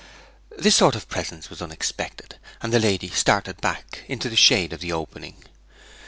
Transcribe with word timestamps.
This 0.57 0.75
sort 0.77 0.95
of 0.95 1.07
presence 1.07 1.51
was 1.51 1.61
unexpected, 1.61 2.37
and 2.63 2.73
the 2.73 2.79
lady 2.79 3.07
started 3.09 3.61
back 3.61 3.99
into 4.07 4.29
the 4.29 4.35
shade 4.35 4.73
of 4.73 4.79
the 4.79 4.91
opening. 4.91 5.43